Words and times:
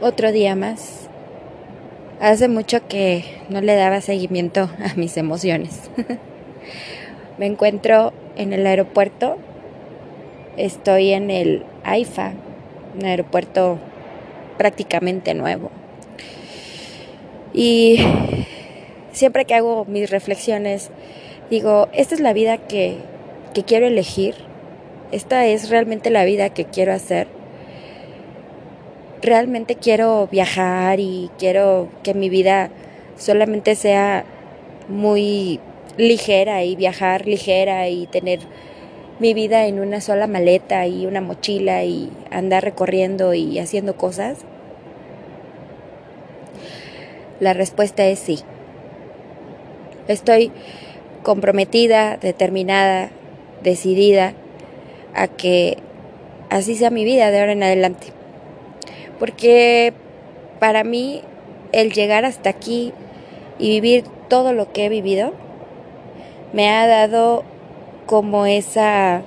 otro 0.00 0.32
día 0.32 0.54
más. 0.56 1.08
Hace 2.20 2.48
mucho 2.48 2.86
que 2.88 3.24
no 3.48 3.60
le 3.60 3.74
daba 3.74 4.00
seguimiento 4.00 4.70
a 4.84 4.94
mis 4.96 5.16
emociones. 5.16 5.90
Me 7.38 7.46
encuentro 7.46 8.12
en 8.36 8.52
el 8.52 8.66
aeropuerto. 8.66 9.36
Estoy 10.56 11.12
en 11.12 11.30
el 11.30 11.64
AIFA, 11.84 12.32
un 12.98 13.04
aeropuerto 13.04 13.78
prácticamente 14.56 15.34
nuevo. 15.34 15.70
Y 17.52 17.98
siempre 19.12 19.44
que 19.44 19.54
hago 19.54 19.84
mis 19.84 20.10
reflexiones, 20.10 20.90
digo, 21.50 21.88
esta 21.92 22.14
es 22.14 22.20
la 22.20 22.32
vida 22.32 22.56
que, 22.56 22.96
que 23.52 23.64
quiero 23.64 23.86
elegir. 23.86 24.34
Esta 25.12 25.46
es 25.46 25.68
realmente 25.68 26.10
la 26.10 26.24
vida 26.24 26.50
que 26.50 26.64
quiero 26.64 26.92
hacer 26.92 27.35
realmente 29.22 29.76
quiero 29.76 30.28
viajar 30.30 31.00
y 31.00 31.30
quiero 31.38 31.88
que 32.02 32.14
mi 32.14 32.28
vida 32.28 32.70
solamente 33.16 33.74
sea 33.74 34.24
muy 34.88 35.60
ligera 35.96 36.62
y 36.62 36.76
viajar 36.76 37.26
ligera 37.26 37.88
y 37.88 38.06
tener 38.06 38.40
mi 39.18 39.32
vida 39.32 39.66
en 39.66 39.80
una 39.80 40.00
sola 40.00 40.26
maleta 40.26 40.86
y 40.86 41.06
una 41.06 41.20
mochila 41.20 41.84
y 41.84 42.12
andar 42.30 42.64
recorriendo 42.64 43.32
y 43.34 43.58
haciendo 43.58 43.96
cosas? 43.96 44.38
La 47.40 47.54
respuesta 47.54 48.06
es 48.06 48.18
sí. 48.18 48.40
Estoy 50.08 50.52
comprometida, 51.22 52.18
determinada, 52.18 53.10
decidida 53.62 54.34
a 55.14 55.28
que 55.28 55.78
así 56.50 56.76
sea 56.76 56.90
mi 56.90 57.04
vida 57.04 57.30
de 57.30 57.40
ahora 57.40 57.52
en 57.52 57.62
adelante 57.62 58.15
porque 59.18 59.92
para 60.58 60.84
mí 60.84 61.22
el 61.72 61.92
llegar 61.92 62.24
hasta 62.24 62.50
aquí 62.50 62.92
y 63.58 63.68
vivir 63.68 64.04
todo 64.28 64.52
lo 64.52 64.72
que 64.72 64.86
he 64.86 64.88
vivido 64.88 65.32
me 66.52 66.70
ha 66.70 66.86
dado 66.86 67.44
como 68.06 68.46
esa 68.46 69.22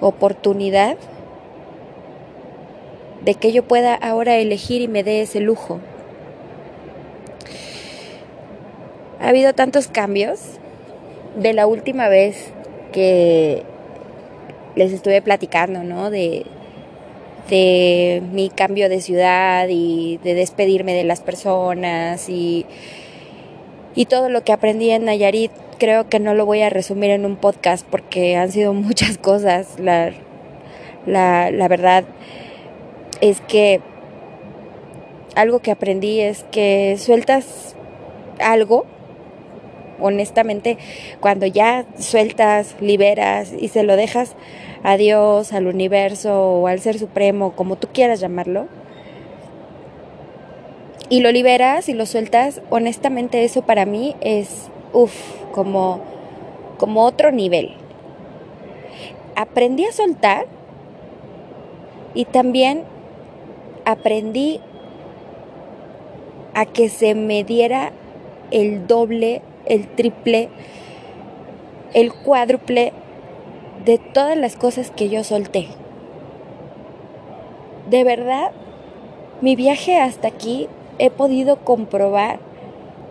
oportunidad 0.00 0.96
de 3.22 3.34
que 3.34 3.52
yo 3.52 3.62
pueda 3.62 3.94
ahora 3.94 4.36
elegir 4.36 4.80
y 4.80 4.88
me 4.88 5.04
dé 5.04 5.22
ese 5.22 5.40
lujo. 5.40 5.80
Ha 9.20 9.28
habido 9.28 9.52
tantos 9.52 9.88
cambios 9.88 10.40
de 11.36 11.52
la 11.52 11.66
última 11.66 12.08
vez 12.08 12.52
que 12.92 13.64
les 14.74 14.92
estuve 14.92 15.20
platicando, 15.20 15.82
¿no? 15.84 16.10
De, 16.10 16.46
de 17.48 18.22
mi 18.32 18.50
cambio 18.50 18.88
de 18.88 19.00
ciudad 19.00 19.68
y 19.68 20.18
de 20.22 20.34
despedirme 20.34 20.94
de 20.94 21.04
las 21.04 21.20
personas 21.20 22.28
y, 22.28 22.66
y 23.94 24.06
todo 24.06 24.28
lo 24.28 24.44
que 24.44 24.52
aprendí 24.52 24.90
en 24.90 25.04
Nayarit 25.04 25.52
creo 25.78 26.08
que 26.08 26.20
no 26.20 26.34
lo 26.34 26.46
voy 26.46 26.62
a 26.62 26.70
resumir 26.70 27.10
en 27.10 27.24
un 27.24 27.36
podcast 27.36 27.86
porque 27.86 28.36
han 28.36 28.52
sido 28.52 28.72
muchas 28.74 29.18
cosas. 29.18 29.80
La, 29.80 30.12
la, 31.06 31.50
la 31.50 31.68
verdad 31.68 32.04
es 33.20 33.40
que 33.40 33.80
algo 35.34 35.60
que 35.60 35.70
aprendí 35.70 36.20
es 36.20 36.44
que 36.50 36.96
sueltas 36.98 37.74
algo 38.38 38.86
honestamente, 40.00 40.78
cuando 41.20 41.46
ya 41.46 41.84
sueltas, 41.98 42.76
liberas 42.80 43.52
y 43.58 43.68
se 43.68 43.82
lo 43.82 43.96
dejas 43.96 44.34
a 44.82 44.96
Dios, 44.96 45.52
al 45.52 45.66
universo 45.66 46.60
o 46.60 46.66
al 46.66 46.80
ser 46.80 46.98
supremo, 46.98 47.52
como 47.52 47.76
tú 47.76 47.88
quieras 47.92 48.20
llamarlo, 48.20 48.66
y 51.08 51.20
lo 51.20 51.32
liberas 51.32 51.88
y 51.88 51.94
lo 51.94 52.06
sueltas, 52.06 52.62
honestamente 52.70 53.44
eso 53.44 53.62
para 53.62 53.84
mí 53.84 54.14
es, 54.20 54.68
uff, 54.92 55.12
como, 55.52 56.00
como 56.78 57.04
otro 57.04 57.32
nivel. 57.32 57.72
Aprendí 59.34 59.86
a 59.86 59.92
soltar 59.92 60.46
y 62.14 62.26
también 62.26 62.84
aprendí 63.84 64.60
a 66.54 66.66
que 66.66 66.88
se 66.88 67.14
me 67.14 67.44
diera 67.44 67.92
el 68.50 68.86
doble 68.86 69.42
el 69.70 69.86
triple, 69.86 70.48
el 71.94 72.12
cuádruple 72.12 72.92
de 73.84 73.98
todas 73.98 74.36
las 74.36 74.56
cosas 74.56 74.90
que 74.90 75.08
yo 75.08 75.24
solté. 75.24 75.68
De 77.88 78.04
verdad, 78.04 78.50
mi 79.40 79.56
viaje 79.56 79.96
hasta 79.96 80.28
aquí 80.28 80.68
he 80.98 81.10
podido 81.10 81.64
comprobar 81.64 82.40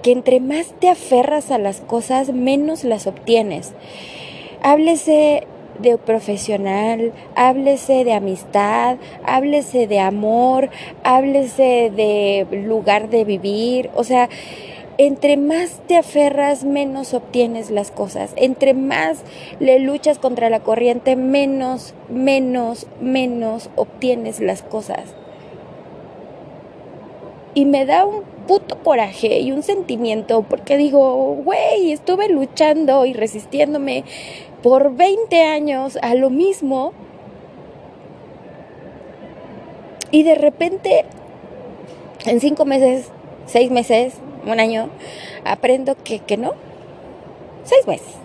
que 0.04 0.12
entre 0.12 0.40
más 0.40 0.68
te 0.80 0.90
aferras 0.90 1.50
a 1.50 1.58
las 1.58 1.82
cosas, 1.82 2.32
menos 2.32 2.84
las 2.84 3.08
obtienes. 3.08 3.74
Háblese 4.62 5.48
de 5.80 5.98
profesional, 5.98 7.14
háblese 7.36 8.04
de 8.04 8.14
amistad, 8.14 8.98
háblese 9.26 9.88
de 9.88 10.00
amor, 10.00 10.70
háblese 11.04 11.92
de 11.96 12.46
lugar 12.52 13.10
de 13.10 13.24
vivir, 13.24 13.90
o 13.96 14.04
sea, 14.04 14.30
entre 15.00 15.38
más 15.38 15.80
te 15.88 15.96
aferras, 15.96 16.66
menos 16.66 17.14
obtienes 17.14 17.72
las 17.72 17.90
cosas. 17.90 18.34
Entre 18.36 18.74
más 18.74 19.24
le 19.62 19.80
luchas 19.80 20.20
contra 20.20 20.50
la 20.50 20.60
corriente, 20.60 21.16
menos, 21.16 21.94
menos, 22.10 22.86
menos 23.00 23.70
obtienes 23.78 24.42
las 24.42 24.62
cosas. 24.62 25.16
Y 27.54 27.64
me 27.64 27.86
da 27.86 28.04
un 28.04 28.24
puto 28.46 28.84
coraje 28.84 29.40
y 29.40 29.54
un 29.54 29.64
sentimiento 29.64 30.42
porque 30.42 30.76
digo, 30.76 31.34
güey, 31.46 31.94
estuve 31.94 32.28
luchando 32.28 33.06
y 33.06 33.14
resistiéndome 33.14 34.04
por 34.62 34.98
20 34.98 35.44
años 35.44 35.98
a 36.02 36.14
lo 36.14 36.30
mismo. 36.30 36.92
Y 40.12 40.24
de 40.24 40.36
repente, 40.36 41.06
en 42.26 42.42
cinco 42.42 42.66
meses, 42.66 43.10
seis 43.46 43.72
meses, 43.72 44.16
un 44.54 44.60
año, 44.60 44.90
aprendo 45.44 45.96
que, 46.04 46.20
que 46.20 46.38
no. 46.38 46.54
Seis 47.64 47.88
meses. 47.88 48.16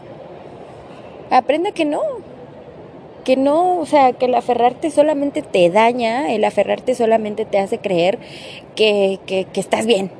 Aprendo 1.30 1.72
que 1.72 1.84
no. 1.84 2.02
Que 3.24 3.36
no, 3.36 3.78
o 3.78 3.86
sea, 3.86 4.12
que 4.12 4.26
el 4.26 4.34
aferrarte 4.34 4.90
solamente 4.90 5.42
te 5.42 5.70
daña, 5.70 6.32
el 6.32 6.44
aferrarte 6.44 6.94
solamente 6.94 7.44
te 7.44 7.58
hace 7.58 7.78
creer 7.78 8.18
que, 8.74 9.18
que, 9.26 9.46
que 9.46 9.60
estás 9.60 9.86
bien. 9.86 10.10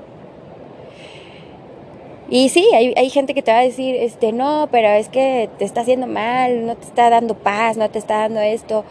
Y 2.31 2.49
sí, 2.49 2.67
hay, 2.75 2.95
hay, 2.97 3.11
gente 3.11 3.35
que 3.35 3.43
te 3.43 3.53
va 3.53 3.59
a 3.59 3.63
decir, 3.63 3.95
este, 3.97 4.33
no, 4.33 4.69
pero 4.73 4.89
es 4.89 5.11
que 5.11 5.51
te 5.59 5.67
está 5.67 5.83
haciendo 5.83 6.07
mal, 6.07 6.65
no 6.65 6.77
te 6.77 6.87
está 6.87 7.11
dando 7.11 7.35
paz, 7.35 7.77
no 7.77 7.91
te 7.91 7.99
está 7.99 8.21
dando 8.21 8.41
esto, 8.41 8.85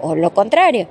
o 0.00 0.16
lo 0.16 0.34
contrario 0.34 0.88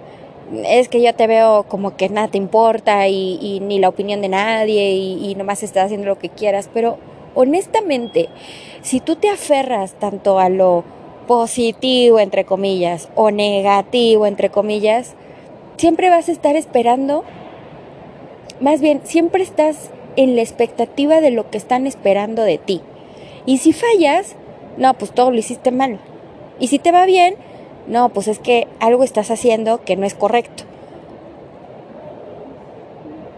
es 0.66 0.90
que 0.90 1.02
yo 1.02 1.14
te 1.16 1.28
veo 1.28 1.64
como 1.64 1.96
que 1.96 2.10
nada 2.10 2.28
te 2.28 2.38
importa 2.38 3.08
y, 3.08 3.60
ni 3.62 3.80
la 3.80 3.90
opinión 3.90 4.22
de 4.22 4.30
nadie 4.30 4.92
y, 4.92 5.30
y 5.30 5.36
nomás 5.36 5.64
estás 5.64 5.86
haciendo 5.86 6.08
lo 6.08 6.20
que 6.20 6.30
quieras, 6.30 6.70
pero 6.74 6.98
honestamente, 7.36 8.30
si 8.82 9.00
tú 9.00 9.16
te 9.16 9.30
aferras 9.30 9.94
tanto 9.94 10.40
a 10.40 10.50
lo 10.50 10.84
positivo, 11.28 12.20
entre 12.20 12.46
comillas, 12.46 13.10
o 13.16 13.32
negativo, 13.32 14.26
entre 14.26 14.50
comillas, 14.50 15.16
siempre 15.78 16.10
vas 16.10 16.30
a 16.30 16.32
estar 16.32 16.56
esperando, 16.56 17.24
más 18.60 18.82
bien, 18.82 19.02
siempre 19.04 19.44
estás 19.44 19.90
en 20.16 20.36
la 20.36 20.42
expectativa 20.42 21.22
de 21.22 21.32
lo 21.32 21.50
que 21.50 21.58
están 21.58 21.88
esperando 21.88 22.44
de 22.44 22.58
ti. 22.58 22.82
Y 23.46 23.58
si 23.58 23.74
fallas, 23.74 24.36
no, 24.78 24.94
pues 24.94 25.12
todo 25.12 25.32
lo 25.32 25.38
hiciste 25.38 25.72
mal. 25.72 26.00
Y 26.60 26.68
si 26.68 26.80
te 26.80 26.92
va 26.92 27.06
bien, 27.06 27.36
no, 27.88 28.10
pues 28.10 28.28
es 28.28 28.40
que 28.40 28.68
algo 28.80 29.04
estás 29.04 29.32
haciendo 29.32 29.84
que 29.84 29.96
no 29.96 30.06
es 30.06 30.14
correcto. 30.14 30.64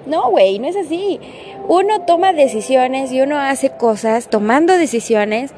No, 0.05 0.29
güey, 0.29 0.59
no 0.59 0.67
es 0.67 0.75
así. 0.75 1.19
Uno 1.67 2.01
toma 2.01 2.31
decisiones 2.31 3.11
y 3.11 3.21
uno 3.21 3.39
hace 3.39 3.71
cosas 3.71 4.27
tomando 4.27 4.73
decisiones 4.77 5.51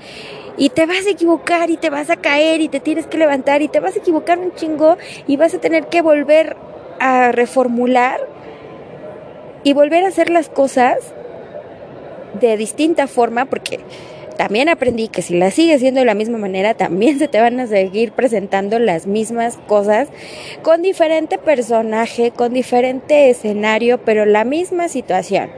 y 0.58 0.70
te 0.70 0.86
vas 0.86 1.06
a 1.06 1.12
equivocar 1.12 1.70
y 1.70 1.78
te 1.78 1.90
vas 1.90 2.10
a 2.10 2.16
caer 2.16 2.62
y 2.62 2.70
te 2.70 2.80
tienes 2.80 3.08
que 3.08 3.18
levantar 3.18 3.62
y 3.62 3.68
te 3.68 3.80
vas 3.80 3.96
a 3.96 4.00
equivocar 4.00 4.40
un 4.40 4.54
chingo 4.56 4.98
y 5.28 5.36
vas 5.36 5.54
a 5.54 5.60
tener 5.60 5.88
que 5.88 6.02
volver 6.02 6.56
a 7.00 7.32
reformular 7.32 8.22
y 9.64 9.74
volver 9.74 10.06
a 10.06 10.08
hacer 10.08 10.30
las 10.30 10.50
cosas 10.50 10.98
de 12.40 12.56
distinta 12.56 13.08
forma 13.08 13.46
porque 13.46 13.80
también 14.38 14.70
aprendí 14.70 15.08
que 15.08 15.22
si 15.22 15.36
la 15.38 15.52
sigues 15.52 15.78
haciendo 15.78 16.00
de 16.00 16.06
la 16.06 16.14
misma 16.14 16.38
manera, 16.38 16.76
también 16.76 17.18
se 17.20 17.28
te 17.28 17.42
van 17.42 17.60
a 17.60 17.68
seguir 17.68 18.12
presentando 18.12 18.80
las 18.80 19.08
mismas 19.08 19.58
cosas 19.68 20.10
con 20.62 20.82
diferente 20.82 21.38
personaje, 21.38 22.32
con 22.32 22.54
diferente 22.54 23.30
escenario, 23.30 23.98
pero 23.98 24.26
la 24.26 24.44
misma 24.44 24.90
situación. 24.90 25.50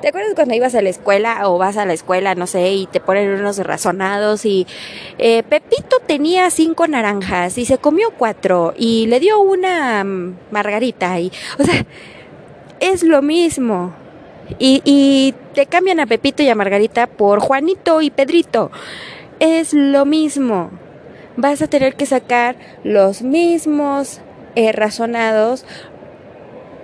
¿Te 0.00 0.08
acuerdas 0.08 0.34
cuando 0.34 0.54
ibas 0.54 0.74
a 0.74 0.82
la 0.82 0.88
escuela 0.88 1.48
o 1.48 1.58
vas 1.58 1.76
a 1.76 1.84
la 1.84 1.92
escuela, 1.92 2.34
no 2.34 2.46
sé, 2.46 2.72
y 2.72 2.86
te 2.86 3.00
ponen 3.00 3.30
unos 3.30 3.58
razonados 3.58 4.46
y 4.46 4.66
eh, 5.18 5.42
Pepito 5.42 5.98
tenía 6.06 6.48
cinco 6.50 6.86
naranjas 6.86 7.58
y 7.58 7.66
se 7.66 7.78
comió 7.78 8.10
cuatro 8.16 8.74
y 8.76 9.06
le 9.06 9.20
dio 9.20 9.40
una 9.40 10.04
margarita 10.50 11.20
y, 11.20 11.30
o 11.58 11.64
sea, 11.64 11.84
es 12.80 13.02
lo 13.02 13.22
mismo. 13.22 14.01
Y, 14.58 14.82
y 14.84 15.34
te 15.54 15.66
cambian 15.66 16.00
a 16.00 16.06
Pepito 16.06 16.42
y 16.42 16.48
a 16.48 16.54
Margarita 16.54 17.06
por 17.06 17.40
Juanito 17.40 18.02
y 18.02 18.10
Pedrito. 18.10 18.70
Es 19.40 19.72
lo 19.72 20.04
mismo. 20.04 20.70
Vas 21.36 21.62
a 21.62 21.66
tener 21.66 21.94
que 21.94 22.06
sacar 22.06 22.56
los 22.84 23.22
mismos 23.22 24.20
eh, 24.54 24.72
razonados, 24.72 25.64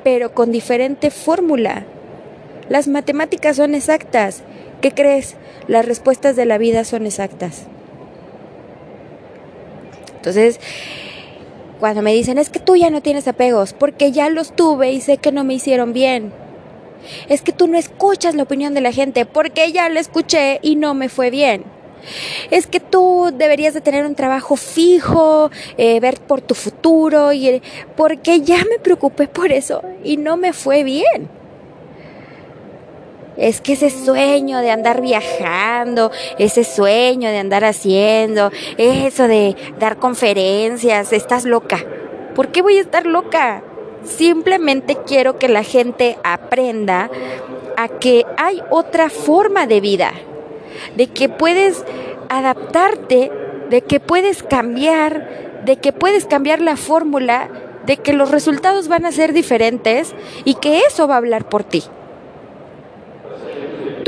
pero 0.04 0.32
con 0.32 0.50
diferente 0.52 1.10
fórmula. 1.10 1.84
Las 2.68 2.88
matemáticas 2.88 3.56
son 3.56 3.74
exactas. 3.74 4.42
¿Qué 4.80 4.92
crees? 4.92 5.36
Las 5.66 5.84
respuestas 5.84 6.36
de 6.36 6.46
la 6.46 6.58
vida 6.58 6.84
son 6.84 7.04
exactas. 7.04 7.66
Entonces, 10.16 10.60
cuando 11.78 12.02
me 12.02 12.12
dicen, 12.12 12.38
es 12.38 12.50
que 12.50 12.58
tú 12.58 12.76
ya 12.76 12.90
no 12.90 13.02
tienes 13.02 13.28
apegos, 13.28 13.72
porque 13.72 14.12
ya 14.12 14.30
los 14.30 14.54
tuve 14.54 14.92
y 14.92 15.00
sé 15.00 15.18
que 15.18 15.32
no 15.32 15.44
me 15.44 15.54
hicieron 15.54 15.92
bien. 15.92 16.32
Es 17.28 17.42
que 17.42 17.52
tú 17.52 17.66
no 17.66 17.78
escuchas 17.78 18.34
la 18.34 18.42
opinión 18.42 18.74
de 18.74 18.80
la 18.80 18.92
gente, 18.92 19.26
porque 19.26 19.72
ya 19.72 19.88
la 19.88 20.00
escuché 20.00 20.58
y 20.62 20.76
no 20.76 20.94
me 20.94 21.08
fue 21.08 21.30
bien. 21.30 21.64
Es 22.50 22.66
que 22.66 22.80
tú 22.80 23.30
deberías 23.34 23.74
de 23.74 23.80
tener 23.80 24.06
un 24.06 24.14
trabajo 24.14 24.56
fijo, 24.56 25.50
eh, 25.76 26.00
ver 26.00 26.20
por 26.20 26.40
tu 26.40 26.54
futuro, 26.54 27.32
y, 27.32 27.62
porque 27.96 28.40
ya 28.40 28.58
me 28.58 28.78
preocupé 28.78 29.28
por 29.28 29.52
eso 29.52 29.82
y 30.04 30.16
no 30.16 30.36
me 30.36 30.52
fue 30.52 30.84
bien. 30.84 31.28
Es 33.36 33.60
que 33.60 33.74
ese 33.74 33.90
sueño 33.90 34.58
de 34.58 34.72
andar 34.72 35.00
viajando, 35.00 36.10
ese 36.38 36.64
sueño 36.64 37.30
de 37.30 37.38
andar 37.38 37.64
haciendo, 37.64 38.50
eso 38.76 39.28
de 39.28 39.54
dar 39.78 39.98
conferencias, 39.98 41.12
estás 41.12 41.44
loca. 41.44 41.78
¿Por 42.34 42.48
qué 42.48 42.62
voy 42.62 42.78
a 42.78 42.80
estar 42.80 43.06
loca? 43.06 43.62
Simplemente 44.04 44.96
quiero 45.06 45.38
que 45.38 45.48
la 45.48 45.62
gente 45.62 46.18
aprenda 46.24 47.10
a 47.76 47.88
que 47.88 48.24
hay 48.36 48.62
otra 48.70 49.10
forma 49.10 49.66
de 49.66 49.80
vida, 49.80 50.12
de 50.96 51.08
que 51.08 51.28
puedes 51.28 51.84
adaptarte, 52.28 53.30
de 53.70 53.82
que 53.82 54.00
puedes 54.00 54.42
cambiar, 54.42 55.60
de 55.64 55.76
que 55.76 55.92
puedes 55.92 56.26
cambiar 56.26 56.60
la 56.60 56.76
fórmula, 56.76 57.48
de 57.86 57.96
que 57.96 58.12
los 58.12 58.30
resultados 58.30 58.88
van 58.88 59.06
a 59.06 59.12
ser 59.12 59.32
diferentes 59.32 60.14
y 60.44 60.54
que 60.54 60.80
eso 60.80 61.08
va 61.08 61.14
a 61.14 61.18
hablar 61.18 61.48
por 61.48 61.64
ti 61.64 61.84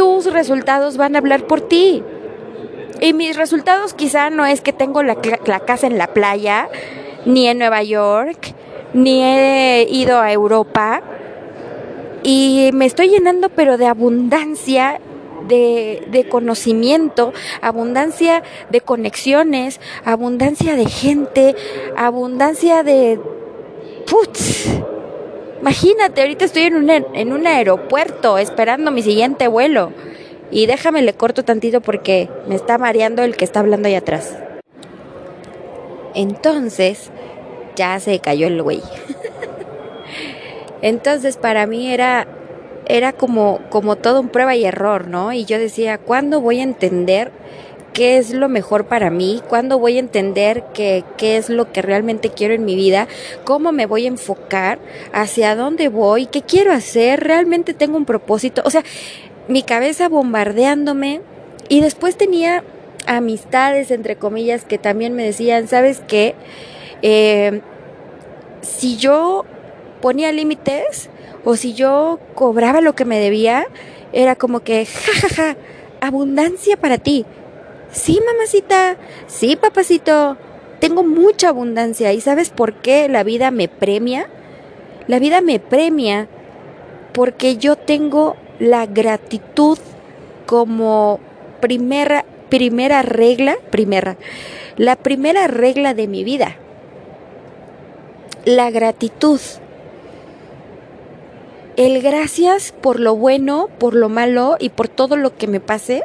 tus 0.01 0.33
resultados 0.33 0.97
van 0.97 1.15
a 1.15 1.19
hablar 1.19 1.47
por 1.47 1.61
ti. 1.61 2.03
Y 3.03 3.13
mis 3.13 3.37
resultados 3.37 3.93
quizá 3.93 4.31
no 4.31 4.47
es 4.47 4.63
que 4.63 4.73
tengo 4.73 5.03
la, 5.03 5.17
casa 5.67 5.87
en 5.87 5.99
la 5.99 6.07
playa, 6.15 6.71
ni 7.27 7.49
en 7.49 7.59
Nueva 7.59 7.83
York, 7.83 8.55
ni 8.93 9.23
he 9.23 9.87
ido 9.91 10.21
a 10.21 10.33
Europa. 10.33 11.03
Y 12.23 12.71
me 12.75 12.87
estoy 12.87 13.09
llenando 13.09 13.49
pero 13.49 13.79
de 13.79 13.87
abundancia 13.87 15.01
de, 15.49 16.07
de, 16.11 16.29
conocimiento, 16.29 17.33
abundancia 17.63 18.43
de 18.71 18.81
conexiones, 18.83 19.81
abundancia 20.05 20.77
de 20.77 20.87
gente, 20.87 21.57
abundancia 21.97 22.83
de... 22.83 23.19
Putz, 24.09 24.69
Imagínate, 25.61 26.23
ahorita 26.23 26.47
estoy 26.47 26.63
en 26.63 26.77
un, 26.77 26.91
en 26.91 27.33
un 27.33 27.47
aeropuerto 27.47 28.39
esperando 28.39 28.91
mi 28.91 29.03
siguiente 29.03 29.47
vuelo. 29.47 29.93
Y 30.51 30.67
déjame 30.67 31.03
le 31.03 31.13
corto 31.13 31.45
tantito 31.45 31.83
porque 31.83 32.31
me 32.49 32.55
está 32.55 32.79
mareando 32.79 33.23
el 33.23 33.37
que 33.37 33.45
está 33.45 33.61
hablando 33.61 33.87
ahí 33.87 33.95
atrás. 33.95 34.37
Entonces, 36.15 37.11
ya 37.81 37.99
se 37.99 38.19
cayó 38.19 38.47
el 38.47 38.62
güey. 38.62 38.82
Entonces, 40.82 41.38
para 41.38 41.67
mí 41.67 41.91
era 41.91 42.27
era 42.87 43.12
como 43.12 43.61
como 43.71 43.97
todo 43.97 44.21
un 44.21 44.29
prueba 44.29 44.55
y 44.55 44.67
error, 44.67 45.09
¿no? 45.09 45.32
Y 45.32 45.47
yo 45.47 45.59
decía, 45.59 45.97
¿cuándo 45.97 46.43
voy 46.43 46.61
a 46.61 46.65
entender 46.65 47.32
qué 47.94 48.19
es 48.19 48.35
lo 48.35 48.50
mejor 48.50 48.85
para 48.85 49.09
mí, 49.11 49.41
cuándo 49.49 49.79
voy 49.79 49.97
a 49.97 50.00
entender 50.00 50.65
qué, 50.75 51.05
qué 51.17 51.38
es 51.38 51.49
lo 51.49 51.73
que 51.73 51.81
realmente 51.81 52.29
quiero 52.29 52.53
en 52.53 52.67
mi 52.67 52.77
vida, 52.77 53.09
cómo 53.44 53.73
me 53.73 53.87
voy 53.87 54.05
a 54.05 54.09
enfocar, 54.09 54.79
hacia 55.12 55.56
dónde 55.56 55.88
voy, 55.88 56.27
qué 56.27 56.43
quiero 56.43 56.73
hacer, 56.73 57.21
realmente 57.21 57.73
tengo 57.73 57.97
un 57.97 58.05
propósito, 58.05 58.62
o 58.65 58.71
sea, 58.71 58.85
mi 59.49 59.62
cabeza 59.62 60.09
bombardeándome. 60.09 61.23
Y 61.69 61.81
después 61.81 62.17
tenía 62.17 62.62
amistades, 63.06 63.91
entre 63.91 64.17
comillas, 64.17 64.65
que 64.65 64.79
también 64.79 65.15
me 65.15 65.25
decían, 65.25 65.69
¿sabes 65.69 66.03
qué? 66.06 66.35
Eh, 67.03 67.61
si 68.62 68.97
yo 68.97 69.45
ponía 70.01 70.33
límites 70.33 71.11
o 71.45 71.57
si 71.57 71.75
yo 71.75 72.19
cobraba 72.35 72.81
lo 72.81 72.95
que 72.95 73.05
me 73.05 73.19
debía, 73.19 73.67
era 74.12 74.37
como 74.37 74.61
que, 74.61 74.87
jajaja, 74.87 75.29
ja, 75.29 75.55
ja, 75.55 75.57
abundancia 76.01 76.77
para 76.77 76.99
ti. 76.99 77.25
Sí, 77.93 78.21
mamacita, 78.25 78.97
sí, 79.27 79.57
papacito, 79.57 80.37
tengo 80.79 81.03
mucha 81.03 81.49
abundancia 81.49 82.12
y 82.12 82.21
¿sabes 82.21 82.51
por 82.51 82.75
qué 82.75 83.09
la 83.09 83.23
vida 83.25 83.51
me 83.51 83.69
premia? 83.69 84.29
La 85.06 85.19
vida 85.19 85.41
me 85.41 85.59
premia 85.59 86.29
porque 87.13 87.56
yo 87.56 87.77
tengo 87.77 88.37
la 88.59 88.87
gratitud 88.87 89.79
como 90.47 91.21
primera 91.61 92.25
primera 92.51 93.01
regla, 93.01 93.56
primera, 93.71 94.19
la 94.77 94.97
primera 94.97 95.47
regla 95.47 95.95
de 95.95 96.06
mi 96.09 96.25
vida. 96.25 96.56
La 98.45 98.71
gratitud. 98.71 99.41
El 101.77 102.03
gracias 102.03 102.73
por 102.73 103.01
lo 103.01 103.17
bueno, 103.17 103.69
por 103.79 103.95
lo 103.95 104.09
malo 104.09 104.57
y 104.59 104.69
por 104.71 104.89
todo 104.89 105.17
lo 105.17 105.37
que 105.37 105.47
me 105.47 105.61
pase 105.61 106.03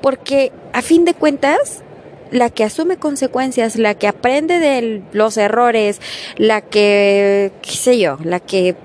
porque 0.00 0.52
a 0.72 0.82
fin 0.82 1.04
de 1.04 1.14
cuentas, 1.14 1.82
la 2.30 2.50
que 2.50 2.64
asume 2.64 2.96
consecuencias, 2.96 3.76
la 3.76 3.94
que 3.94 4.06
aprende 4.06 4.58
de 4.58 5.02
los 5.12 5.36
errores, 5.36 6.00
la 6.36 6.60
que, 6.60 7.52
qué 7.62 7.70
sé 7.70 7.98
yo, 7.98 8.18
la 8.22 8.40
que 8.40 8.76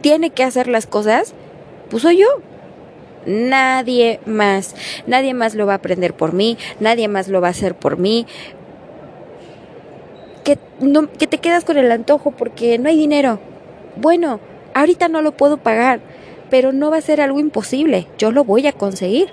tiene 0.00 0.30
que 0.30 0.44
hacer 0.44 0.68
las 0.68 0.86
cosas, 0.86 1.34
pues 1.90 2.02
soy 2.02 2.18
yo. 2.18 2.28
Nadie 3.26 4.18
más. 4.24 4.74
Nadie 5.06 5.34
más 5.34 5.54
lo 5.54 5.66
va 5.66 5.74
a 5.74 5.76
aprender 5.76 6.14
por 6.14 6.32
mí, 6.32 6.56
nadie 6.80 7.06
más 7.06 7.28
lo 7.28 7.40
va 7.40 7.48
a 7.48 7.50
hacer 7.50 7.74
por 7.74 7.98
mí. 7.98 8.26
Que, 11.18 11.26
te 11.26 11.38
quedas 11.38 11.64
con 11.64 11.78
el 11.78 11.90
antojo 11.92 12.30
porque 12.30 12.78
no 12.78 12.88
hay 12.88 12.96
dinero. 12.96 13.38
Bueno, 13.96 14.40
ahorita 14.74 15.08
no 15.08 15.22
lo 15.22 15.32
puedo 15.32 15.56
pagar, 15.58 16.00
pero 16.50 16.72
no 16.72 16.90
va 16.90 16.98
a 16.98 17.02
ser 17.02 17.20
algo 17.20 17.40
imposible. 17.40 18.06
Yo 18.18 18.30
lo 18.32 18.44
voy 18.44 18.66
a 18.66 18.72
conseguir 18.72 19.30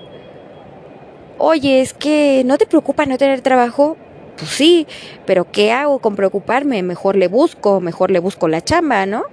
oye, 1.38 1.80
es 1.80 1.94
que 1.94 2.42
no 2.44 2.58
te 2.58 2.66
preocupa 2.66 3.06
no 3.06 3.16
tener 3.16 3.40
trabajo. 3.40 3.96
Pues 4.36 4.50
sí, 4.50 4.86
pero 5.26 5.50
¿qué 5.50 5.72
hago 5.72 5.98
con 5.98 6.14
preocuparme? 6.14 6.82
Mejor 6.82 7.16
le 7.16 7.28
busco, 7.28 7.80
mejor 7.80 8.10
le 8.10 8.20
busco 8.20 8.46
la 8.46 8.60
chamba, 8.62 9.06
¿no? 9.06 9.24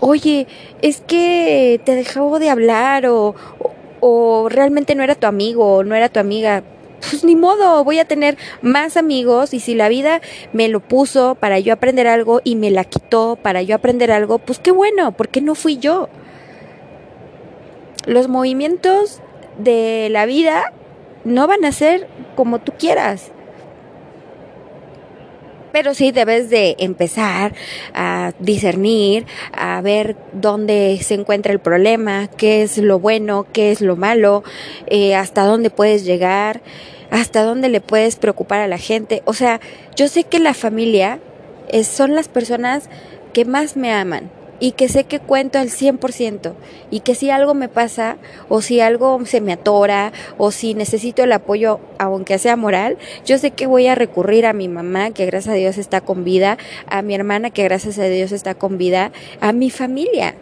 Oye, 0.00 0.46
es 0.82 1.00
que 1.00 1.80
te 1.84 1.94
dejó 1.94 2.38
de 2.38 2.50
hablar 2.50 3.06
o, 3.06 3.34
o, 4.00 4.48
realmente 4.48 4.94
no 4.94 5.02
era 5.02 5.14
tu 5.14 5.26
amigo 5.26 5.76
o 5.76 5.84
no 5.84 5.94
era 5.94 6.08
tu 6.08 6.18
amiga. 6.18 6.62
Pues 7.00 7.22
ni 7.24 7.36
modo, 7.36 7.84
voy 7.84 7.98
a 7.98 8.04
tener 8.04 8.36
más 8.60 8.96
amigos 8.96 9.54
y 9.54 9.60
si 9.60 9.74
la 9.74 9.88
vida 9.88 10.20
me 10.52 10.68
lo 10.68 10.80
puso 10.80 11.36
para 11.36 11.58
yo 11.60 11.72
aprender 11.72 12.06
algo 12.06 12.40
y 12.42 12.56
me 12.56 12.70
la 12.70 12.84
quitó 12.84 13.36
para 13.40 13.62
yo 13.62 13.76
aprender 13.76 14.10
algo, 14.10 14.38
pues 14.38 14.58
qué 14.58 14.72
bueno, 14.72 15.12
porque 15.12 15.40
no 15.40 15.54
fui 15.54 15.78
yo. 15.78 16.08
Los 18.06 18.28
movimientos 18.28 19.20
de 19.58 20.08
la 20.10 20.26
vida 20.26 20.72
no 21.24 21.46
van 21.46 21.64
a 21.64 21.72
ser 21.72 22.08
como 22.36 22.58
tú 22.58 22.72
quieras. 22.78 23.30
Pero 25.72 25.94
sí 25.94 26.12
debes 26.12 26.50
de 26.50 26.76
empezar 26.78 27.54
a 27.94 28.32
discernir, 28.38 29.26
a 29.52 29.80
ver 29.80 30.16
dónde 30.32 30.98
se 31.02 31.14
encuentra 31.14 31.52
el 31.52 31.58
problema, 31.58 32.28
qué 32.36 32.62
es 32.62 32.78
lo 32.78 32.98
bueno, 32.98 33.46
qué 33.52 33.70
es 33.70 33.80
lo 33.80 33.96
malo, 33.96 34.44
eh, 34.86 35.14
hasta 35.14 35.44
dónde 35.44 35.70
puedes 35.70 36.04
llegar, 36.04 36.60
hasta 37.10 37.42
dónde 37.42 37.68
le 37.68 37.80
puedes 37.80 38.16
preocupar 38.16 38.60
a 38.60 38.68
la 38.68 38.78
gente. 38.78 39.22
O 39.24 39.34
sea, 39.34 39.60
yo 39.96 40.08
sé 40.08 40.24
que 40.24 40.38
la 40.38 40.54
familia 40.54 41.20
son 41.82 42.14
las 42.14 42.28
personas 42.28 42.88
que 43.32 43.44
más 43.44 43.76
me 43.76 43.92
aman, 43.92 44.30
y 44.60 44.72
que 44.72 44.88
sé 44.88 45.04
que 45.04 45.20
cuento 45.20 45.58
al 45.58 45.68
100% 45.68 46.52
y 46.90 47.00
que 47.00 47.14
si 47.14 47.30
algo 47.30 47.54
me 47.54 47.68
pasa 47.68 48.16
o 48.48 48.62
si 48.62 48.80
algo 48.80 49.24
se 49.24 49.40
me 49.40 49.52
atora 49.52 50.12
o 50.36 50.50
si 50.50 50.74
necesito 50.74 51.22
el 51.22 51.32
apoyo 51.32 51.80
aunque 51.98 52.38
sea 52.38 52.56
moral, 52.56 52.98
yo 53.24 53.38
sé 53.38 53.50
que 53.50 53.66
voy 53.66 53.86
a 53.86 53.94
recurrir 53.94 54.46
a 54.46 54.52
mi 54.52 54.68
mamá 54.68 55.10
que 55.10 55.26
gracias 55.26 55.54
a 55.54 55.56
Dios 55.56 55.78
está 55.78 56.00
con 56.00 56.24
vida, 56.24 56.58
a 56.86 57.02
mi 57.02 57.14
hermana 57.14 57.50
que 57.50 57.64
gracias 57.64 57.98
a 57.98 58.04
Dios 58.04 58.32
está 58.32 58.54
con 58.54 58.78
vida, 58.78 59.12
a 59.40 59.52
mi 59.52 59.70
familia 59.70 60.34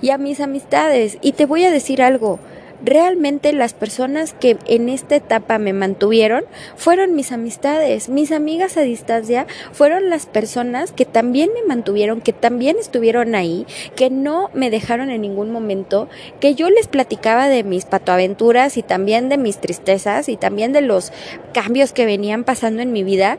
y 0.00 0.10
a 0.10 0.18
mis 0.18 0.40
amistades. 0.40 1.18
Y 1.20 1.32
te 1.32 1.46
voy 1.46 1.64
a 1.64 1.70
decir 1.70 2.02
algo, 2.02 2.38
realmente 2.82 3.52
las 3.52 3.74
personas 3.74 4.32
que 4.32 4.56
en 4.66 4.88
esta 4.88 5.16
etapa 5.16 5.58
me 5.58 5.72
mantuvieron 5.72 6.44
fueron 6.76 7.14
mis 7.14 7.32
amistades, 7.32 8.08
mis 8.08 8.32
amigas 8.32 8.76
a 8.76 8.82
distancia 8.82 9.46
fueron 9.72 10.10
las 10.10 10.26
personas 10.26 10.92
que 10.92 11.04
también 11.04 11.50
me 11.54 11.66
mantuvieron, 11.66 12.20
que 12.20 12.32
también 12.32 12.78
estuvieron 12.78 13.34
ahí, 13.34 13.66
que 13.96 14.10
no 14.10 14.50
me 14.54 14.70
dejaron 14.70 15.10
en 15.10 15.20
ningún 15.22 15.50
momento, 15.50 16.08
que 16.40 16.54
yo 16.54 16.70
les 16.70 16.88
platicaba 16.88 17.48
de 17.48 17.64
mis 17.64 17.84
patoaventuras 17.84 18.76
y 18.76 18.82
también 18.82 19.28
de 19.28 19.38
mis 19.38 19.58
tristezas 19.58 20.28
y 20.28 20.36
también 20.36 20.72
de 20.72 20.80
los 20.80 21.12
cambios 21.52 21.92
que 21.92 22.06
venían 22.06 22.44
pasando 22.44 22.82
en 22.82 22.92
mi 22.92 23.04
vida 23.04 23.38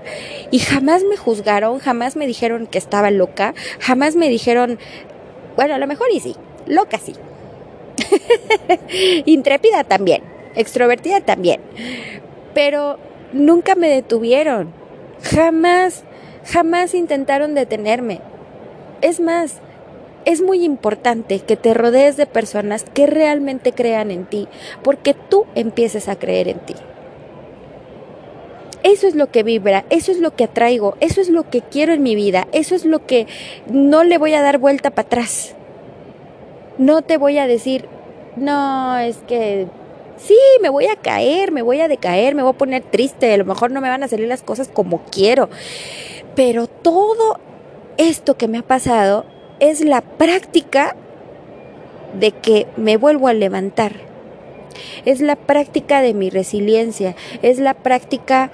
y 0.52 0.60
jamás 0.60 1.04
me 1.04 1.18
juzgaron, 1.18 1.80
jamás 1.80 2.16
me 2.16 2.28
dijeron 2.28 2.68
que 2.68 2.78
estaba 2.78 3.12
loca, 3.12 3.54
jamás 3.80 4.16
me 4.16 4.30
dijeron, 4.30 4.80
bueno, 5.56 5.76
a 5.76 5.78
lo 5.78 5.88
mejor 5.88 6.08
y 6.14 6.20
sí, 6.20 6.36
loca 6.68 6.98
sí. 6.98 7.14
Intrépida 9.26 9.84
también, 9.84 10.24
extrovertida 10.56 11.22
también. 11.22 11.62
Pero 12.54 12.98
nunca 13.34 13.76
me 13.76 13.90
detuvieron. 13.90 14.74
Jamás, 15.24 16.04
jamás 16.46 16.94
intentaron 16.94 17.56
detenerme. 17.56 18.22
Es 19.02 19.20
más, 19.20 19.62
es 20.26 20.42
muy 20.42 20.64
importante 20.64 21.40
que 21.40 21.58
te 21.58 21.74
rodees 21.74 22.18
de 22.18 22.26
personas 22.26 22.86
que 22.94 23.08
realmente 23.08 23.72
crean 23.72 24.12
en 24.12 24.26
ti, 24.26 24.48
porque 24.84 25.14
tú 25.14 25.46
empieces 25.56 26.08
a 26.08 26.18
creer 26.18 26.48
en 26.48 26.60
ti. 26.60 26.76
Eso 28.84 29.08
es 29.08 29.16
lo 29.16 29.30
que 29.30 29.44
vibra, 29.44 29.86
eso 29.92 30.12
es 30.12 30.20
lo 30.20 30.36
que 30.36 30.46
atraigo, 30.46 30.96
eso 31.00 31.22
es 31.22 31.30
lo 31.30 31.50
que 31.50 31.62
quiero 31.62 31.94
en 31.94 32.02
mi 32.02 32.16
vida, 32.16 32.48
eso 32.52 32.74
es 32.74 32.84
lo 32.84 33.06
que 33.06 33.28
no 33.68 34.04
le 34.04 34.18
voy 34.18 34.34
a 34.34 34.42
dar 34.42 34.58
vuelta 34.58 34.90
para 34.90 35.06
atrás. 35.06 35.56
No 36.80 37.04
te 37.04 37.18
voy 37.18 37.38
a 37.38 37.46
decir, 37.46 37.86
no, 38.36 38.98
es 38.98 39.18
que 39.28 39.68
sí, 40.18 40.38
me 40.62 40.70
voy 40.70 40.86
a 40.86 40.96
caer, 40.96 41.52
me 41.52 41.62
voy 41.62 41.82
a 41.82 41.88
decaer, 41.88 42.36
me 42.36 42.44
voy 42.44 42.52
a 42.52 42.58
poner 42.58 42.84
triste, 42.84 43.34
a 43.34 43.38
lo 43.38 43.46
mejor 43.46 43.72
no 43.72 43.82
me 43.82 43.90
van 43.90 44.04
a 44.04 44.08
salir 44.08 44.28
las 44.28 44.44
cosas 44.44 44.70
como 44.70 45.04
quiero. 45.12 45.50
Pero 46.36 46.68
todo 46.68 47.40
esto 47.98 48.38
que 48.38 48.48
me 48.48 48.60
ha 48.60 48.64
pasado 48.64 49.26
es 49.60 49.82
la 49.82 50.02
práctica 50.02 50.96
de 52.20 52.32
que 52.32 52.68
me 52.78 52.98
vuelvo 52.98 53.28
a 53.28 53.34
levantar. 53.34 53.94
Es 55.06 55.22
la 55.22 55.36
práctica 55.36 56.02
de 56.02 56.14
mi 56.14 56.30
resiliencia, 56.30 57.16
es 57.42 57.60
la 57.60 57.74
práctica 57.74 58.52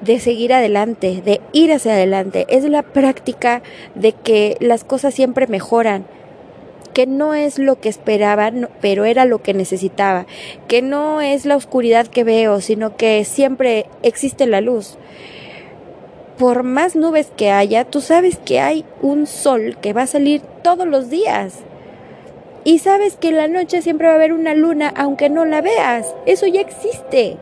de 0.00 0.20
seguir 0.20 0.52
adelante, 0.52 1.22
de 1.24 1.40
ir 1.52 1.72
hacia 1.72 1.92
adelante, 1.92 2.46
es 2.48 2.64
la 2.64 2.82
práctica 2.82 3.62
de 3.94 4.12
que 4.12 4.56
las 4.60 4.84
cosas 4.84 5.14
siempre 5.14 5.46
mejoran, 5.46 6.06
que 6.88 7.06
no 7.06 7.34
es 7.34 7.58
lo 7.58 7.80
que 7.80 7.88
esperaba, 7.88 8.52
pero 8.80 9.04
era 9.04 9.24
lo 9.24 9.42
que 9.42 9.54
necesitaba, 9.54 10.26
que 10.68 10.82
no 10.82 11.20
es 11.20 11.46
la 11.46 11.56
oscuridad 11.56 12.06
que 12.06 12.24
veo, 12.24 12.60
sino 12.60 12.96
que 12.96 13.24
siempre 13.24 13.86
existe 14.02 14.46
la 14.46 14.60
luz. 14.60 14.98
Por 16.38 16.62
más 16.62 16.96
nubes 16.96 17.32
que 17.36 17.50
haya, 17.50 17.84
tú 17.84 18.00
sabes 18.00 18.38
que 18.38 18.60
hay 18.60 18.84
un 19.00 19.26
sol 19.26 19.78
que 19.80 19.92
va 19.92 20.02
a 20.02 20.06
salir 20.06 20.42
todos 20.62 20.86
los 20.86 21.08
días. 21.08 21.60
Y 22.64 22.80
sabes 22.80 23.16
que 23.16 23.28
en 23.28 23.36
la 23.36 23.48
noche 23.48 23.80
siempre 23.80 24.08
va 24.08 24.14
a 24.14 24.16
haber 24.16 24.32
una 24.32 24.54
luna 24.54 24.92
aunque 24.96 25.30
no 25.30 25.44
la 25.44 25.62
veas. 25.62 26.14
Eso 26.26 26.46
ya 26.46 26.60
existe. 26.60 27.36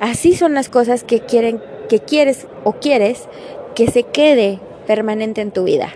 Así 0.00 0.34
son 0.34 0.54
las 0.54 0.68
cosas 0.68 1.04
que 1.04 1.20
quieren 1.20 1.62
que 1.88 2.00
quieres 2.00 2.46
o 2.64 2.72
quieres 2.72 3.28
que 3.74 3.86
se 3.86 4.02
quede 4.02 4.58
permanente 4.86 5.40
en 5.40 5.50
tu 5.52 5.64
vida. 5.64 5.92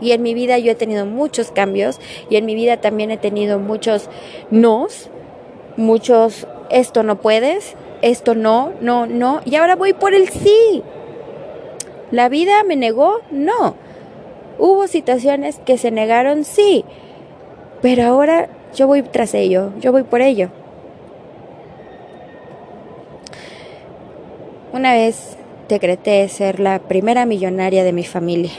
Y 0.00 0.12
en 0.12 0.22
mi 0.22 0.34
vida 0.34 0.58
yo 0.58 0.72
he 0.72 0.74
tenido 0.74 1.06
muchos 1.06 1.50
cambios 1.50 2.00
y 2.28 2.36
en 2.36 2.46
mi 2.46 2.54
vida 2.54 2.78
también 2.78 3.10
he 3.10 3.16
tenido 3.16 3.58
muchos 3.58 4.08
nos, 4.50 5.10
muchos 5.76 6.46
esto 6.70 7.02
no 7.02 7.20
puedes, 7.20 7.74
esto 8.02 8.34
no, 8.34 8.72
no, 8.80 9.06
no, 9.06 9.40
y 9.44 9.56
ahora 9.56 9.76
voy 9.76 9.92
por 9.92 10.14
el 10.14 10.28
sí. 10.28 10.82
¿La 12.10 12.28
vida 12.28 12.62
me 12.64 12.76
negó? 12.76 13.20
No. 13.30 13.74
Hubo 14.58 14.86
situaciones 14.86 15.58
que 15.64 15.76
se 15.76 15.90
negaron, 15.90 16.44
sí, 16.44 16.84
pero 17.82 18.04
ahora 18.04 18.48
yo 18.74 18.86
voy 18.86 19.02
tras 19.02 19.34
ello, 19.34 19.72
yo 19.80 19.92
voy 19.92 20.02
por 20.02 20.20
ello. 20.20 20.50
Una 24.72 24.92
vez 24.92 25.36
decreté 25.68 26.28
ser 26.28 26.60
la 26.60 26.78
primera 26.78 27.26
millonaria 27.26 27.82
de 27.84 27.92
mi 27.92 28.04
familia. 28.04 28.52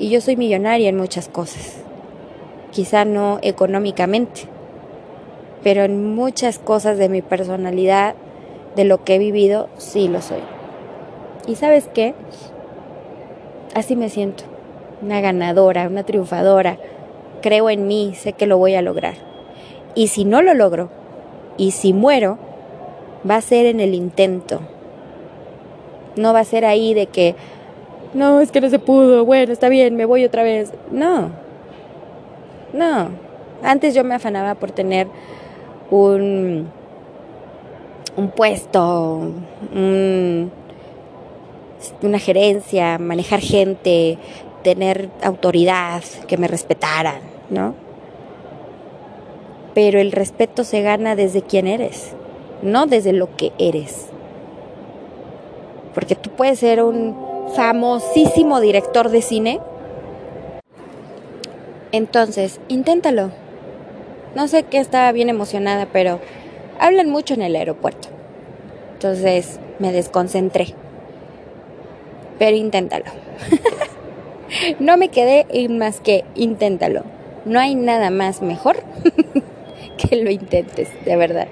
Y 0.00 0.08
yo 0.08 0.22
soy 0.22 0.34
millonaria 0.36 0.88
en 0.88 0.96
muchas 0.96 1.28
cosas. 1.28 1.76
Quizá 2.70 3.04
no 3.04 3.38
económicamente, 3.42 4.44
pero 5.62 5.82
en 5.82 6.14
muchas 6.14 6.58
cosas 6.58 6.96
de 6.96 7.10
mi 7.10 7.20
personalidad, 7.20 8.14
de 8.76 8.84
lo 8.84 9.04
que 9.04 9.16
he 9.16 9.18
vivido, 9.18 9.68
sí 9.76 10.08
lo 10.08 10.22
soy. 10.22 10.40
¿Y 11.46 11.56
sabes 11.56 11.86
qué? 11.92 12.14
Así 13.74 13.94
me 13.94 14.08
siento. 14.08 14.44
Una 15.02 15.20
ganadora, 15.20 15.86
una 15.86 16.04
triunfadora. 16.04 16.78
Creo 17.42 17.68
en 17.68 17.86
mí, 17.86 18.14
sé 18.14 18.32
que 18.32 18.46
lo 18.46 18.56
voy 18.56 18.76
a 18.76 18.82
lograr. 18.82 19.16
Y 19.94 20.06
si 20.06 20.24
no 20.24 20.40
lo 20.40 20.54
logro, 20.54 20.88
y 21.58 21.72
si 21.72 21.92
muero, 21.92 22.38
va 23.28 23.36
a 23.36 23.42
ser 23.42 23.66
en 23.66 23.80
el 23.80 23.94
intento. 23.94 24.60
No 26.16 26.32
va 26.32 26.40
a 26.40 26.44
ser 26.44 26.64
ahí 26.64 26.94
de 26.94 27.06
que 27.06 27.34
no, 28.14 28.40
es 28.40 28.50
que 28.50 28.60
no 28.60 28.68
se 28.68 28.78
pudo, 28.78 29.24
bueno, 29.24 29.52
está 29.52 29.68
bien, 29.68 29.94
me 29.96 30.04
voy 30.04 30.24
otra 30.24 30.42
vez. 30.42 30.72
No, 30.90 31.30
no. 32.72 33.10
Antes 33.62 33.94
yo 33.94 34.04
me 34.04 34.14
afanaba 34.14 34.54
por 34.54 34.72
tener 34.72 35.06
un, 35.90 36.68
un 38.16 38.30
puesto, 38.30 39.32
una 42.02 42.18
gerencia, 42.18 42.98
manejar 42.98 43.40
gente, 43.40 44.18
tener 44.62 45.08
autoridad, 45.22 46.02
que 46.26 46.36
me 46.36 46.48
respetaran, 46.48 47.20
¿no? 47.50 47.74
Pero 49.74 50.00
el 50.00 50.10
respeto 50.12 50.64
se 50.64 50.82
gana 50.82 51.16
desde 51.16 51.42
quién 51.42 51.66
eres, 51.66 52.12
no 52.62 52.86
desde 52.86 53.12
lo 53.12 53.36
que 53.36 53.52
eres. 53.58 54.06
Porque 55.94 56.14
tú 56.14 56.30
puedes 56.30 56.58
ser 56.58 56.82
un 56.82 57.29
famosísimo 57.54 58.60
director 58.60 59.10
de 59.10 59.22
cine. 59.22 59.60
Entonces, 61.92 62.60
inténtalo. 62.68 63.30
No 64.34 64.46
sé 64.46 64.62
qué 64.62 64.78
estaba 64.78 65.10
bien 65.12 65.28
emocionada, 65.28 65.86
pero 65.92 66.20
hablan 66.78 67.10
mucho 67.10 67.34
en 67.34 67.42
el 67.42 67.56
aeropuerto. 67.56 68.08
Entonces 68.94 69.58
me 69.78 69.92
desconcentré. 69.92 70.74
Pero 72.38 72.56
inténtalo. 72.56 73.06
no 74.78 74.96
me 74.96 75.08
quedé 75.08 75.46
más 75.68 76.00
que 76.00 76.24
inténtalo. 76.34 77.02
No 77.44 77.58
hay 77.58 77.74
nada 77.74 78.10
más 78.10 78.42
mejor 78.42 78.76
que 79.96 80.16
lo 80.16 80.30
intentes, 80.30 80.88
de 81.04 81.16
verdad. 81.16 81.48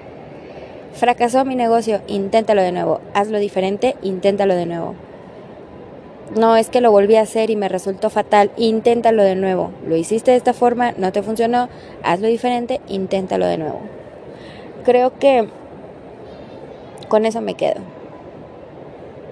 Fracasó 0.93 1.45
mi 1.45 1.55
negocio, 1.55 2.01
inténtalo 2.07 2.61
de 2.61 2.71
nuevo. 2.71 3.01
Hazlo 3.13 3.39
diferente, 3.39 3.95
inténtalo 4.01 4.55
de 4.55 4.65
nuevo. 4.65 4.95
No, 6.35 6.55
es 6.55 6.69
que 6.69 6.81
lo 6.81 6.91
volví 6.91 7.15
a 7.15 7.21
hacer 7.21 7.49
y 7.49 7.55
me 7.55 7.69
resultó 7.69 8.09
fatal. 8.09 8.51
Inténtalo 8.55 9.23
de 9.23 9.35
nuevo. 9.35 9.71
Lo 9.87 9.95
hiciste 9.95 10.31
de 10.31 10.37
esta 10.37 10.53
forma, 10.53 10.93
no 10.97 11.11
te 11.11 11.23
funcionó, 11.23 11.69
hazlo 12.03 12.27
diferente, 12.27 12.81
inténtalo 12.87 13.47
de 13.47 13.57
nuevo. 13.57 13.79
Creo 14.83 15.17
que 15.17 15.47
con 17.07 17.25
eso 17.25 17.41
me 17.41 17.55
quedo. 17.55 17.81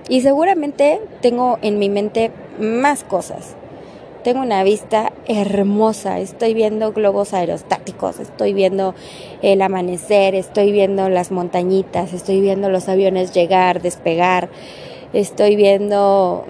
Y 0.09 0.21
seguramente 0.21 1.01
tengo 1.21 1.59
en 1.61 1.77
mi 1.77 1.89
mente 1.89 2.31
más 2.59 3.03
cosas. 3.03 3.55
Tengo 4.23 4.41
una 4.41 4.63
vista 4.63 5.13
hermosa, 5.27 6.19
estoy 6.19 6.53
viendo 6.53 6.91
globos 6.91 7.33
aerostáticos, 7.33 8.19
estoy 8.19 8.53
viendo 8.53 8.95
el 9.41 9.61
amanecer, 9.61 10.35
estoy 10.35 10.71
viendo 10.71 11.07
las 11.07 11.31
montañitas, 11.31 12.11
estoy 12.13 12.41
viendo 12.41 12.69
los 12.69 12.89
aviones 12.89 13.31
llegar, 13.31 13.81
despegar, 13.81 14.49
estoy 15.13 15.55
viendo 15.55 16.45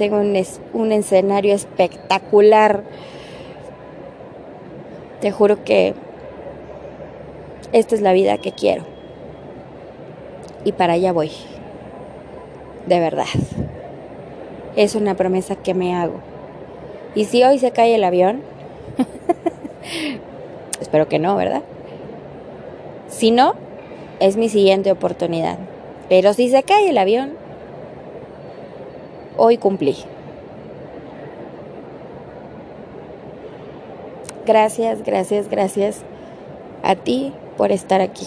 tengo 0.00 0.16
un, 0.16 0.92
escenario 0.92 1.54
espectacular. 1.54 2.84
Te 5.20 5.30
juro 5.30 5.62
que 5.62 5.92
esta 7.72 7.96
es 7.96 8.00
la 8.00 8.14
vida 8.14 8.38
que 8.38 8.52
quiero. 8.52 8.84
Y 10.64 10.72
para 10.72 10.94
allá 10.94 11.12
voy. 11.12 11.30
De 12.86 12.98
verdad. 12.98 13.26
Es 14.74 14.94
una 14.94 15.16
promesa 15.16 15.54
que 15.54 15.74
me 15.74 15.94
hago. 15.94 16.22
Y 17.14 17.26
si 17.26 17.44
hoy 17.44 17.58
se 17.58 17.70
cae 17.70 17.94
el 17.94 18.04
avión, 18.04 18.40
espero 20.80 21.08
que 21.08 21.18
no, 21.18 21.36
¿verdad? 21.36 21.62
Si 23.08 23.32
no, 23.32 23.52
es 24.18 24.38
mi 24.38 24.48
siguiente 24.48 24.90
oportunidad. 24.92 25.58
Pero 26.08 26.32
si 26.32 26.48
se 26.48 26.62
cae 26.62 26.88
el 26.88 26.96
avión, 26.96 27.39
hoy 29.40 29.56
cumplí. 29.56 29.96
Gracias, 34.46 35.02
gracias, 35.02 35.48
gracias 35.48 36.02
a 36.82 36.94
ti 36.94 37.32
por 37.56 37.72
estar 37.72 38.02
aquí. 38.02 38.26